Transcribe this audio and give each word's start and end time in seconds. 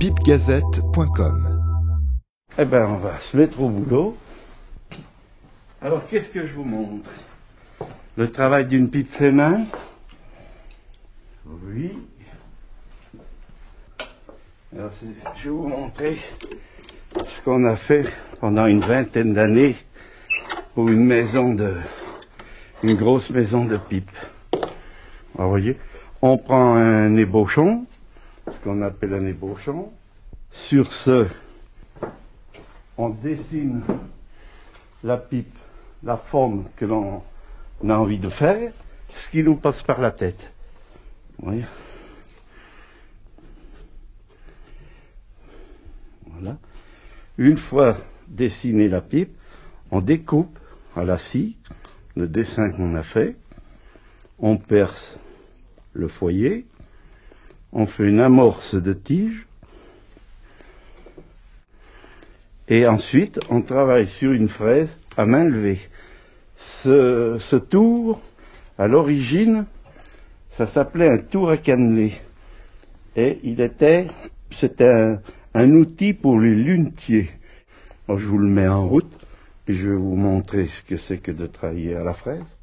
pipegazette.com. 0.00 1.60
Eh 2.58 2.64
ben, 2.64 2.86
on 2.86 2.96
va 2.96 3.18
se 3.18 3.36
mettre 3.36 3.60
au 3.60 3.68
boulot. 3.68 4.16
Alors, 5.82 6.06
qu'est-ce 6.06 6.30
que 6.30 6.46
je 6.46 6.54
vous 6.54 6.64
montre? 6.64 7.10
Le 8.16 8.30
travail 8.32 8.64
d'une 8.66 8.88
pipe 8.88 9.12
fait 9.12 9.30
main. 9.30 9.66
Oui. 11.44 11.92
Alors, 14.74 14.90
je 15.36 15.44
vais 15.44 15.50
vous 15.50 15.68
montrer 15.68 16.16
ce 17.28 17.42
qu'on 17.42 17.66
a 17.66 17.76
fait 17.76 18.06
pendant 18.40 18.64
une 18.64 18.80
vingtaine 18.80 19.34
d'années 19.34 19.76
pour 20.74 20.88
une 20.88 21.04
maison 21.04 21.52
de, 21.52 21.74
une 22.82 22.94
grosse 22.94 23.28
maison 23.28 23.66
de 23.66 23.76
pipe. 23.76 24.10
Vous 25.34 25.48
voyez, 25.50 25.76
on 26.22 26.38
prend 26.38 26.74
un 26.74 27.14
ébauchon, 27.16 27.84
qu'on 28.62 28.82
appelle 28.82 29.14
un 29.14 29.26
ébauchon. 29.26 29.92
Sur 30.52 30.92
ce, 30.92 31.26
on 32.98 33.08
dessine 33.10 33.82
la 35.04 35.16
pipe, 35.16 35.56
la 36.02 36.16
forme 36.16 36.64
que 36.76 36.84
l'on 36.84 37.22
a 37.88 37.94
envie 37.94 38.18
de 38.18 38.28
faire, 38.28 38.72
ce 39.12 39.30
qui 39.30 39.42
nous 39.42 39.56
passe 39.56 39.82
par 39.82 40.00
la 40.00 40.10
tête. 40.10 40.52
Voilà. 41.38 41.66
Une 47.38 47.58
fois 47.58 47.96
dessiné 48.28 48.88
la 48.88 49.00
pipe, 49.00 49.36
on 49.90 50.00
découpe 50.00 50.58
à 50.96 51.04
la 51.04 51.16
scie 51.16 51.56
le 52.16 52.28
dessin 52.28 52.70
qu'on 52.70 52.94
a 52.96 53.02
fait, 53.02 53.36
on 54.38 54.56
perce 54.56 55.18
le 55.92 56.08
foyer, 56.08 56.66
on 57.72 57.86
fait 57.86 58.08
une 58.08 58.20
amorce 58.20 58.74
de 58.74 58.92
tige, 58.92 59.46
et 62.68 62.86
ensuite 62.86 63.40
on 63.50 63.62
travaille 63.62 64.06
sur 64.06 64.32
une 64.32 64.48
fraise 64.48 64.96
à 65.16 65.26
main 65.26 65.44
levée. 65.44 65.80
Ce, 66.56 67.56
tour, 67.56 68.20
à 68.78 68.86
l'origine, 68.86 69.66
ça 70.50 70.66
s'appelait 70.66 71.08
un 71.08 71.18
tour 71.18 71.50
à 71.50 71.56
cannelé. 71.56 72.12
Et 73.16 73.38
il 73.42 73.60
était, 73.60 74.08
c'était 74.50 75.18
un, 75.54 75.70
outil 75.72 76.12
pour 76.12 76.38
les 76.38 76.54
lunetiers. 76.54 77.30
Je 78.08 78.26
vous 78.26 78.38
le 78.38 78.48
mets 78.48 78.68
en 78.68 78.86
route, 78.86 79.26
puis 79.64 79.76
je 79.76 79.88
vais 79.88 79.96
vous 79.96 80.16
montrer 80.16 80.66
ce 80.66 80.82
que 80.82 80.96
c'est 80.96 81.18
que 81.18 81.32
de 81.32 81.46
travailler 81.46 81.96
à 81.96 82.04
la 82.04 82.14
fraise. 82.14 82.56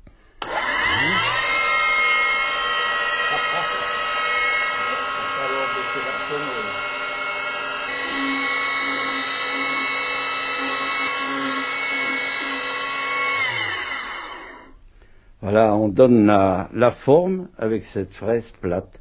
Voilà, 15.41 15.75
on 15.75 15.87
donne 15.87 16.25
la, 16.25 16.69
la, 16.73 16.91
forme 16.91 17.47
avec 17.57 17.85
cette 17.85 18.13
fraise 18.13 18.51
plate. 18.59 18.99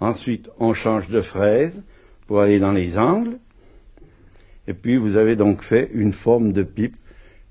Ensuite, 0.00 0.48
on 0.58 0.74
change 0.74 1.08
de 1.08 1.20
fraise 1.20 1.82
pour 2.26 2.40
aller 2.40 2.60
dans 2.60 2.72
les 2.72 2.98
angles. 2.98 3.38
Et 4.68 4.74
puis, 4.74 4.96
vous 4.96 5.16
avez 5.16 5.34
donc 5.34 5.62
fait 5.62 5.90
une 5.92 6.12
forme 6.12 6.52
de 6.52 6.62
pipe 6.62 6.96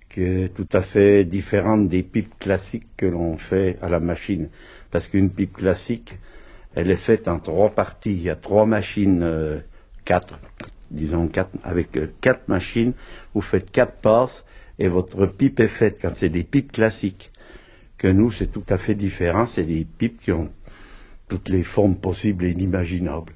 qui 0.10 0.24
est 0.24 0.54
tout 0.54 0.68
à 0.74 0.82
fait 0.82 1.24
différente 1.24 1.88
des 1.88 2.04
pipes 2.04 2.38
classiques 2.40 2.88
que 2.98 3.06
l'on 3.06 3.38
fait 3.38 3.78
à 3.82 3.90
la 3.90 4.00
machine. 4.00 4.50
Parce 4.92 5.08
qu'une 5.08 5.30
pipe 5.30 5.54
classique, 5.54 6.18
elle 6.76 6.92
est 6.92 6.96
faite 6.96 7.28
en 7.28 7.40
trois 7.40 7.70
parties. 7.70 8.12
Il 8.14 8.22
y 8.22 8.30
a 8.30 8.36
trois 8.36 8.66
machines, 8.66 9.24
euh, 9.24 9.60
quatre, 10.06 10.40
disons 10.90 11.28
quatre, 11.28 11.52
avec 11.64 11.98
euh, 11.98 12.12
quatre 12.22 12.48
machines. 12.48 12.94
Vous 13.34 13.42
faites 13.42 13.72
quatre 13.72 13.96
passes 13.96 14.46
et 14.80 14.88
votre 14.88 15.26
pipe 15.26 15.60
est 15.60 15.68
faite 15.68 16.00
quand 16.02 16.16
c'est 16.16 16.30
des 16.30 16.44
pipes 16.44 16.72
classiques 16.72 17.32
que 17.98 18.08
nous, 18.08 18.32
c'est 18.32 18.48
tout 18.48 18.64
à 18.70 18.78
fait 18.78 18.96
différent. 18.96 19.46
C'est 19.46 19.64
des 19.64 19.86
pipes 19.86 20.22
qui 20.22 20.32
ont 20.32 20.52
toutes 21.28 21.50
les 21.50 21.64
formes 21.64 21.96
possibles 21.96 22.46
et 22.46 22.50
inimaginables. 22.52 23.34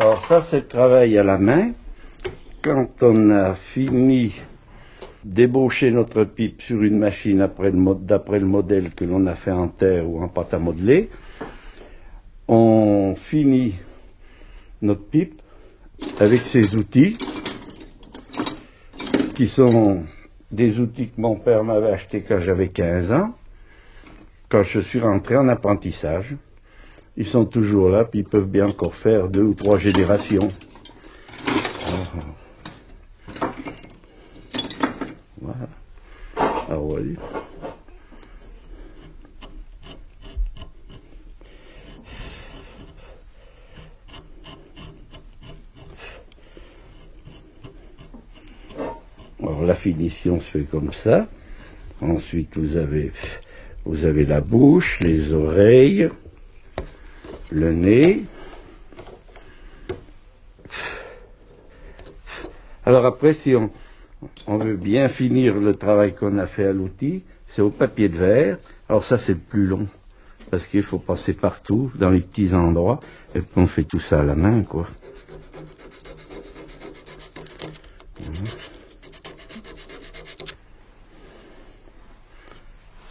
Alors 0.00 0.24
ça, 0.26 0.42
c'est 0.42 0.58
le 0.60 0.66
travail 0.68 1.18
à 1.18 1.24
la 1.24 1.38
main. 1.38 1.72
Quand 2.62 3.02
on 3.02 3.30
a 3.30 3.54
fini 3.54 4.32
d'ébaucher 5.24 5.90
notre 5.90 6.24
pipe 6.24 6.62
sur 6.62 6.82
une 6.82 6.98
machine 6.98 7.38
d'après 7.38 7.70
le, 7.70 8.38
le, 8.38 8.46
modèle 8.46 8.94
que 8.94 9.04
l'on 9.04 9.26
a 9.26 9.34
fait 9.34 9.50
en 9.50 9.68
terre 9.68 10.08
ou 10.08 10.22
en 10.22 10.28
pâte 10.28 10.54
à 10.54 10.58
modeler, 10.58 11.10
on 12.46 13.14
finit 13.16 13.74
notre 14.80 15.04
pipe 15.04 15.42
avec 16.20 16.40
ces 16.40 16.74
outils 16.74 17.16
qui 19.34 19.48
sont 19.48 20.04
des 20.50 20.80
outils 20.80 21.08
que 21.08 21.20
mon 21.20 21.36
père 21.36 21.64
m'avait 21.64 21.90
achetés 21.90 22.22
quand 22.22 22.40
j'avais 22.40 22.68
15 22.68 23.12
ans, 23.12 23.34
quand 24.48 24.62
je 24.62 24.80
suis 24.80 25.00
rentré 25.00 25.36
en 25.36 25.48
apprentissage. 25.48 26.36
Ils 27.16 27.26
sont 27.26 27.44
toujours 27.44 27.88
là, 27.88 28.04
puis 28.04 28.20
ils 28.20 28.24
peuvent 28.24 28.46
bien 28.46 28.68
encore 28.68 28.94
faire 28.94 29.28
deux 29.28 29.42
ou 29.42 29.54
trois 29.54 29.78
générations. 29.78 30.50
Voilà. 31.44 32.47
Voilà. 36.68 37.02
Alors 49.40 49.64
la 49.64 49.74
finition 49.74 50.40
se 50.40 50.44
fait 50.44 50.64
comme 50.64 50.92
ça. 50.92 51.26
Ensuite 52.02 52.58
vous 52.58 52.76
avez 52.76 53.12
vous 53.86 54.04
avez 54.04 54.26
la 54.26 54.42
bouche, 54.42 55.00
les 55.00 55.32
oreilles, 55.32 56.10
le 57.50 57.72
nez. 57.72 58.24
Alors 62.84 63.06
après 63.06 63.32
si 63.32 63.54
on, 63.54 63.70
on 64.46 64.58
veut 64.58 64.76
bien 64.76 65.08
finir 65.08 65.54
le 65.54 65.74
travail 65.74 66.14
qu'on 66.14 66.38
a 66.38 66.46
fait 66.46 66.66
à 66.66 66.72
l'outil, 66.72 67.22
c'est 67.48 67.62
au 67.62 67.70
papier 67.70 68.08
de 68.08 68.16
verre. 68.16 68.58
Alors 68.88 69.04
ça 69.04 69.18
c'est 69.18 69.34
plus 69.34 69.66
long 69.66 69.86
parce 70.50 70.66
qu'il 70.66 70.82
faut 70.82 70.98
passer 70.98 71.34
partout 71.34 71.90
dans 71.94 72.10
les 72.10 72.20
petits 72.20 72.54
endroits 72.54 73.00
et 73.34 73.40
puis 73.40 73.50
on 73.56 73.66
fait 73.66 73.84
tout 73.84 74.00
ça 74.00 74.20
à 74.20 74.24
la 74.24 74.34
main 74.34 74.62
quoi. 74.62 74.86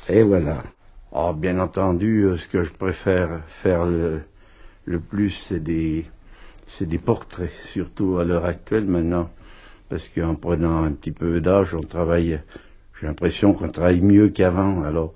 Et 0.10 0.24
voilà. 0.24 0.64
Oh, 1.12 1.34
bien 1.34 1.60
entendu, 1.60 2.28
ce 2.38 2.48
que 2.48 2.64
je 2.64 2.72
préfère 2.72 3.42
faire 3.48 3.86
le, 3.86 4.22
plus, 5.00 5.32
c'est 5.32 5.60
des 5.60 6.98
portraits, 6.98 7.52
surtout 7.66 8.18
à 8.18 8.24
l'heure 8.24 8.46
actuelle 8.46 8.86
maintenant, 8.86 9.30
parce 9.90 10.10
qu'en 10.10 10.36
prenant 10.36 10.84
un 10.84 10.92
petit 10.92 11.12
peu 11.12 11.40
d'âge, 11.42 11.74
on 11.74 11.82
travaille, 11.82 12.40
j'ai 13.00 13.08
l'impression 13.08 13.54
qu'on 13.54 13.70
travaille 13.70 14.02
mieux 14.02 14.30
qu'avant, 14.30 14.84
alors 14.84 15.14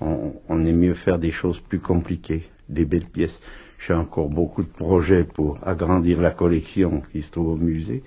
on, 0.00 0.64
aime 0.64 0.76
mieux 0.76 0.94
faire 0.94 1.18
des 1.18 1.30
choses 1.30 1.60
plus 1.60 1.78
compliquées, 1.78 2.44
des 2.68 2.84
belles 2.84 3.06
pièces. 3.06 3.40
J'ai 3.78 3.94
encore 3.94 4.28
beaucoup 4.28 4.62
de 4.62 4.68
projets 4.68 5.24
pour 5.24 5.58
agrandir 5.62 6.20
la 6.20 6.30
collection 6.30 7.02
qui 7.12 7.22
se 7.22 7.30
trouve 7.30 7.48
au 7.48 7.56
musée. 7.56 8.02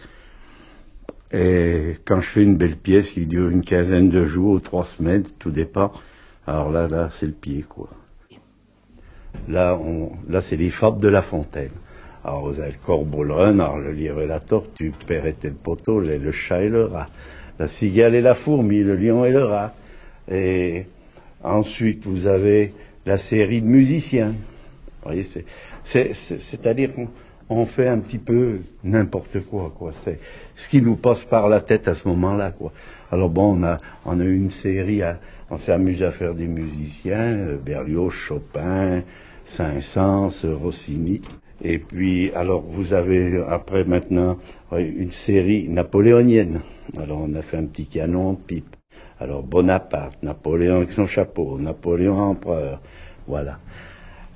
Et 1.31 1.97
quand 2.05 2.21
je 2.21 2.27
fais 2.27 2.43
une 2.43 2.55
belle 2.55 2.77
pièce 2.77 3.11
qui 3.11 3.25
dure 3.25 3.49
une 3.49 3.63
quinzaine 3.63 4.09
de 4.09 4.25
jours, 4.25 4.61
trois 4.61 4.85
semaines, 4.85 5.23
tout 5.39 5.51
dépend, 5.51 5.91
alors 6.47 6.71
là, 6.71 6.87
là, 6.87 7.09
c'est 7.11 7.25
le 7.25 7.33
pied, 7.33 7.65
quoi. 7.67 7.89
Là, 9.47 9.77
là, 10.29 10.41
c'est 10.41 10.55
les 10.55 10.69
fables 10.69 11.01
de 11.01 11.09
La 11.09 11.21
Fontaine. 11.21 11.71
Alors, 12.27 12.51
vous 12.51 12.59
avez 12.59 12.71
le 12.71 12.77
corbeau, 12.85 13.23
le 13.23 13.33
renard, 13.33 13.77
le 13.77 13.97
et 13.97 14.27
la 14.27 14.41
tortue, 14.41 14.87
le 14.99 15.05
perrette 15.05 15.45
et 15.45 15.47
le 15.47 15.55
poteau, 15.55 16.01
le, 16.01 16.31
chat 16.33 16.61
et 16.61 16.67
le 16.67 16.83
rat, 16.83 17.07
la 17.57 17.69
cigale 17.69 18.15
et 18.15 18.21
la 18.21 18.33
fourmi, 18.33 18.79
le 18.79 18.97
lion 18.97 19.23
et 19.23 19.31
le 19.31 19.45
rat. 19.45 19.73
Et 20.29 20.87
ensuite, 21.41 22.05
vous 22.05 22.27
avez 22.27 22.73
la 23.05 23.17
série 23.17 23.61
de 23.61 23.67
musiciens. 23.67 24.33
Voyez, 25.03 25.25
c'est, 25.85 26.13
c'est-à-dire 26.13 26.93
qu'on 26.93 27.07
on 27.47 27.65
fait 27.65 27.87
un 27.87 27.99
petit 27.99 28.17
peu 28.17 28.59
n'importe 28.83 29.39
quoi, 29.45 29.73
quoi. 29.73 29.93
C'est 30.03 30.19
ce 30.53 30.67
qui 30.67 30.81
nous 30.81 30.97
passe 30.97 31.23
par 31.23 31.47
la 31.47 31.61
tête 31.61 31.87
à 31.87 31.93
ce 31.93 32.09
moment-là, 32.09 32.51
quoi. 32.51 32.73
Alors 33.09 33.29
bon, 33.29 33.57
on 33.57 33.63
a, 33.63 33.77
on 34.03 34.19
a 34.19 34.23
eu 34.25 34.35
une 34.35 34.49
série 34.49 35.01
à, 35.01 35.17
on 35.49 35.57
s'est 35.57 35.71
amusé 35.71 36.03
à 36.03 36.11
faire 36.11 36.33
des 36.33 36.47
musiciens, 36.47 37.55
Berlioz, 37.65 38.11
Chopin, 38.11 39.03
Saint-Saëns, 39.45 40.45
Rossini. 40.61 41.21
Et 41.63 41.79
puis, 41.79 42.31
alors, 42.33 42.61
vous 42.61 42.93
avez 42.93 43.41
après 43.47 43.83
maintenant 43.83 44.37
une 44.71 45.11
série 45.11 45.67
napoléonienne. 45.67 46.61
Alors, 46.97 47.21
on 47.21 47.33
a 47.33 47.41
fait 47.41 47.57
un 47.57 47.65
petit 47.65 47.87
canon, 47.87 48.35
pipe. 48.35 48.75
Alors, 49.19 49.41
Bonaparte, 49.41 50.21
Napoléon 50.21 50.77
avec 50.77 50.91
son 50.91 51.07
chapeau, 51.07 51.57
Napoléon 51.59 52.19
empereur, 52.19 52.81
Voilà. 53.27 53.59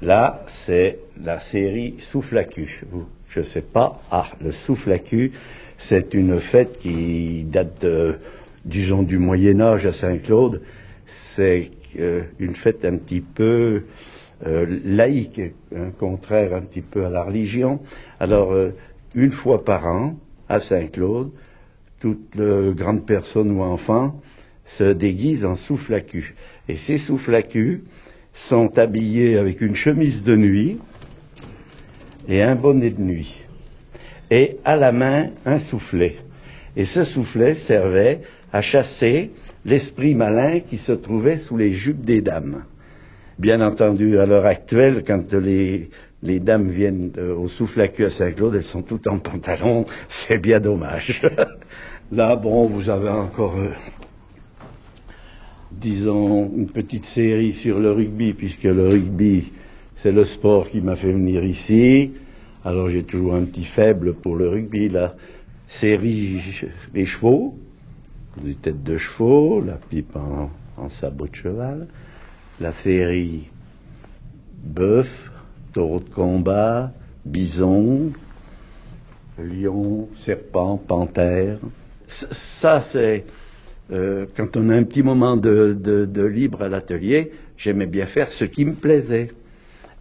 Là, 0.01 0.41
c'est 0.47 0.97
la 1.23 1.39
série 1.39 1.95
Souffle 1.99 2.39
à 2.39 2.43
cul. 2.43 2.83
Je 3.29 3.41
sais 3.41 3.61
pas. 3.61 4.01
Ah, 4.09 4.27
le 4.43 4.51
souffle 4.51 4.91
à 4.91 4.97
cul, 4.99 5.31
c'est 5.77 6.15
une 6.15 6.39
fête 6.39 6.79
qui 6.79 7.43
date, 7.43 7.85
disons, 8.65 9.03
du 9.03 9.19
Moyen 9.19 9.61
Âge 9.61 9.85
à 9.85 9.93
Saint-Claude. 9.93 10.61
C'est 11.05 11.69
euh, 11.99 12.23
une 12.39 12.55
fête 12.55 12.83
un 12.83 12.97
petit 12.97 13.21
peu 13.21 13.83
euh, 14.45 14.65
laïque, 14.83 15.41
un 15.75 15.91
contraire 15.91 16.53
un 16.53 16.61
petit 16.61 16.81
peu 16.81 17.05
à 17.05 17.09
la 17.09 17.23
religion. 17.23 17.79
Alors, 18.19 18.53
euh, 18.53 18.71
une 19.15 19.31
fois 19.31 19.63
par 19.63 19.87
an, 19.87 20.15
à 20.49 20.59
Saint-Claude, 20.59 21.31
toute 21.99 22.37
grande 22.37 23.05
personne 23.05 23.51
ou 23.51 23.61
enfant 23.61 24.19
se 24.65 24.91
déguise 24.91 25.45
en 25.45 25.55
souffle 25.55 25.93
à 25.93 26.01
cul. 26.01 26.35
Et 26.67 26.75
ces 26.75 26.97
souffles 26.97 27.35
à 27.35 27.43
cul, 27.43 27.83
sont 28.33 28.77
habillés 28.77 29.37
avec 29.37 29.61
une 29.61 29.75
chemise 29.75 30.23
de 30.23 30.35
nuit 30.35 30.77
et 32.27 32.41
un 32.41 32.55
bonnet 32.55 32.91
de 32.91 33.01
nuit, 33.01 33.45
et 34.29 34.57
à 34.63 34.75
la 34.75 34.91
main 34.91 35.29
un 35.45 35.59
soufflet. 35.59 36.17
Et 36.75 36.85
ce 36.85 37.03
soufflet 37.03 37.55
servait 37.55 38.21
à 38.53 38.61
chasser 38.61 39.31
l'esprit 39.65 40.15
malin 40.15 40.59
qui 40.59 40.77
se 40.77 40.91
trouvait 40.91 41.37
sous 41.37 41.57
les 41.57 41.73
jupes 41.73 42.05
des 42.05 42.21
dames. 42.21 42.65
Bien 43.39 43.61
entendu, 43.61 44.19
à 44.19 44.25
l'heure 44.25 44.45
actuelle, 44.45 45.03
quand 45.05 45.33
les, 45.33 45.89
dames 46.21 46.69
viennent 46.69 47.11
euh, 47.17 47.35
au 47.35 47.47
souffle 47.47 47.81
à 47.81 47.87
cul 47.87 48.05
à 48.05 48.09
Saint-Claude, 48.09 48.55
elles 48.55 48.63
sont 48.63 48.81
toutes 48.81 49.07
en 49.07 49.19
pantalon, 49.19 49.85
c'est 50.09 50.37
bien 50.37 50.59
dommage. 50.59 51.21
Là, 52.11 52.35
bon, 52.35 52.67
vous 52.67 52.89
avez 52.89 53.09
encore 53.09 53.57
euh, 53.57 53.69
disons, 55.71 56.51
une 56.55 56.67
petite 56.67 57.05
série 57.05 57.53
sur 57.53 57.79
le 57.79 57.91
rugby, 57.91 58.33
puisque 58.33 58.63
le 58.63 58.87
rugby, 58.87 59.51
c'est 59.95 60.11
le 60.11 60.23
sport 60.23 60.69
qui 60.69 60.81
m'a 60.81 60.95
fait 60.95 61.11
venir 61.11 61.43
ici. 61.43 62.11
Alors 62.63 62.89
j'ai 62.89 63.03
toujours 63.03 63.35
un 63.35 63.43
petit 63.43 63.63
faible 63.63 64.13
pour 64.13 64.35
le 64.35 64.49
rugby. 64.49 64.89
La 64.89 65.15
série 65.67 66.41
les 66.93 67.05
chevaux, 67.05 67.57
les 68.43 68.55
têtes 68.55 68.83
de 68.83 68.97
chevaux, 68.97 69.61
la 69.61 69.73
pipe 69.73 70.15
en, 70.15 70.89
sabot 70.89 71.27
de 71.27 71.35
cheval. 71.35 71.87
La 72.61 72.71
série 72.71 73.49
bœuf, 74.63 75.31
taureau 75.73 75.99
de 75.99 76.09
combat, 76.11 76.91
bison, 77.25 78.11
lion, 79.39 80.07
serpent, 80.15 80.77
panthère. 80.77 81.57
Ça, 82.05 82.81
c'est 82.81 83.25
euh, 83.91 84.27
quand 84.37 84.57
on 84.57 84.69
a 84.69 84.75
un 84.75 84.83
petit 84.83 85.01
moment 85.01 85.37
de, 85.37 86.23
libre 86.23 86.61
à 86.61 86.69
l'atelier, 86.69 87.31
j'aimais 87.57 87.87
bien 87.87 88.05
faire 88.05 88.31
ce 88.31 88.45
qui 88.45 88.65
me 88.65 88.73
plaisait. 88.73 89.31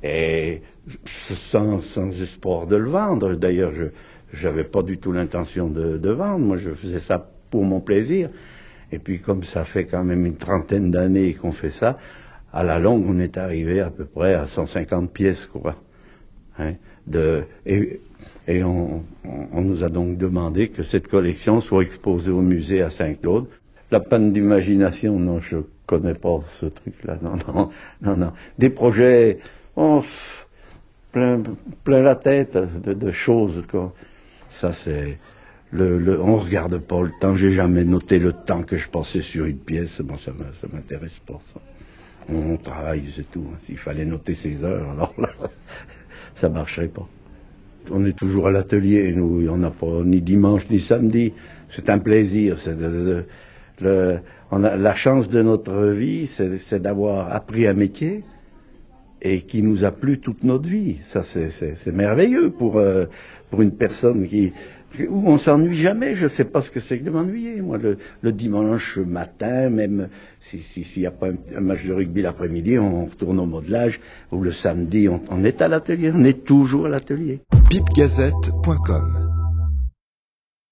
Et 0.02 0.60
sans, 1.06 1.80
espoir 2.20 2.66
de 2.66 2.76
le 2.76 2.90
vendre. 2.90 3.36
D'ailleurs, 3.36 3.72
je 4.34 4.46
n'avais 4.46 4.64
pas 4.64 4.82
du 4.82 4.98
tout 4.98 5.12
l'intention 5.12 5.68
de, 5.68 6.10
vendre. 6.10 6.44
Moi, 6.44 6.58
je 6.58 6.74
faisais 6.74 7.00
ça 7.00 7.26
pour 7.50 7.64
mon 7.64 7.80
plaisir. 7.80 8.28
Et 8.92 8.98
puis, 8.98 9.18
comme 9.18 9.44
ça 9.44 9.64
fait 9.64 9.86
quand 9.86 10.04
même 10.04 10.26
une 10.26 10.36
trentaine 10.36 10.90
d'années 10.90 11.32
qu'on 11.32 11.52
fait 11.52 11.70
ça, 11.70 11.96
à 12.52 12.64
la 12.64 12.78
longue, 12.78 13.04
on 13.08 13.18
est 13.18 13.36
arrivé 13.36 13.80
à 13.80 13.90
peu 13.90 14.04
près 14.04 14.34
à 14.34 14.46
150 14.46 15.10
pièces, 15.12 15.46
quoi. 15.46 15.76
Hein, 16.58 16.74
et, 17.66 18.62
on, 18.64 19.02
nous 19.54 19.84
a 19.84 19.88
donc 19.88 20.16
demandé 20.16 20.68
que 20.68 20.82
cette 20.82 21.08
collection 21.08 21.60
soit 21.60 21.82
exposée 21.82 22.30
au 22.30 22.42
musée 22.42 22.82
à 22.82 22.90
Saint-Claude. 22.90 23.46
La 23.90 24.00
panne 24.00 24.32
d'imagination, 24.32 25.18
non, 25.18 25.40
je 25.40 25.58
connais 25.86 26.14
pas 26.14 26.40
ce 26.48 26.66
truc-là. 26.66 27.18
Non, 27.22 27.36
non, 27.46 27.70
non, 28.02 28.16
non. 28.16 28.32
Des 28.58 28.70
projets, 28.70 29.38
oh, 29.76 30.02
plein, 31.12 31.42
plein 31.84 32.02
la 32.02 32.16
tête 32.16 32.56
de, 32.56 33.10
choses. 33.10 33.64
Quoi. 33.68 33.92
Ça, 34.48 34.72
c'est. 34.72 35.18
Le, 35.72 35.98
le, 35.98 36.20
on 36.20 36.36
regarde 36.36 36.78
pas 36.78 37.00
le 37.00 37.12
temps. 37.20 37.36
J'ai 37.36 37.52
jamais 37.52 37.84
noté 37.84 38.18
le 38.18 38.32
temps 38.32 38.62
que 38.62 38.76
je 38.76 38.88
passais 38.88 39.22
sur 39.22 39.44
une 39.44 39.58
pièce. 39.58 40.00
Bon, 40.00 40.16
ça, 40.16 40.32
m'intéresse 40.72 41.20
pas. 41.20 41.38
Ça. 41.52 41.60
On, 42.28 42.56
travaille, 42.56 43.04
c'est 43.14 43.30
tout. 43.30 43.44
Hein. 43.52 43.56
S'il 43.64 43.78
fallait 43.78 44.04
noter 44.04 44.34
ses 44.34 44.64
heures, 44.64 44.90
alors 44.90 45.14
là, 45.18 45.28
ça 46.34 46.48
marcherait 46.48 46.88
pas. 46.88 47.08
On 47.90 48.04
est 48.04 48.16
toujours 48.16 48.48
à 48.48 48.50
l'atelier, 48.50 49.12
nous. 49.12 49.48
On 49.48 49.56
n'a 49.56 49.70
pas 49.70 50.02
ni 50.04 50.20
dimanche 50.20 50.68
ni 50.70 50.80
samedi. 50.80 51.32
C'est 51.70 51.88
un 51.88 51.98
plaisir. 51.98 52.58
C'est 52.58 52.76
la 53.80 54.94
chance 54.94 55.28
de 55.28 55.42
notre 55.42 55.86
vie, 55.86 56.26
c'est 56.26 56.80
d'avoir 56.80 57.34
appris 57.34 57.66
un 57.66 57.74
métier 57.74 58.22
et 59.22 59.42
qui 59.42 59.62
nous 59.62 59.84
a 59.84 59.90
plu 59.90 60.18
toute 60.18 60.44
notre 60.44 60.68
vie. 60.68 60.98
Ça, 61.02 61.22
c'est 61.22 61.92
merveilleux 61.92 62.50
pour, 62.50 62.78
euh, 62.78 63.06
pour 63.50 63.62
une 63.62 63.72
personne 63.72 64.26
qui, 64.26 64.52
où 65.08 65.28
on 65.28 65.38
s'ennuie 65.38 65.76
jamais. 65.76 66.16
Je 66.16 66.24
ne 66.24 66.28
sais 66.28 66.44
pas 66.44 66.60
ce 66.62 66.70
que 66.70 66.80
c'est 66.80 66.98
que 66.98 67.04
de 67.04 67.10
m'ennuyer. 67.10 67.60
Moi, 67.60 67.78
le, 67.78 68.32
dimanche 68.32 68.98
matin, 68.98 69.70
même 69.70 70.08
s'il 70.40 70.84
n'y 70.96 71.06
a 71.06 71.10
pas 71.10 71.28
un, 71.28 71.60
match 71.60 71.84
de 71.84 71.92
rugby 71.92 72.22
l'après-midi, 72.22 72.78
on 72.78 73.06
retourne 73.06 73.38
au 73.38 73.46
modelage. 73.46 74.00
Ou 74.32 74.42
le 74.42 74.52
samedi, 74.52 75.08
on, 75.08 75.20
on 75.30 75.44
est 75.44 75.62
à 75.62 75.68
l'atelier. 75.68 76.12
On 76.14 76.24
est 76.24 76.44
toujours 76.44 76.86
à 76.86 76.88
l'atelier. 76.88 77.40
Pipgazette.com 77.68 79.19